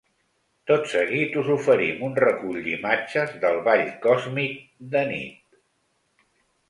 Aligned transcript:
Tot 0.69 0.87
seguit 0.93 1.35
us 1.41 1.51
oferim 1.55 2.01
un 2.07 2.17
recull 2.23 2.57
d’imatges 2.69 3.37
del 3.45 3.61
ball 3.69 3.87
còsmic 4.07 4.57
d’anit. 4.95 5.63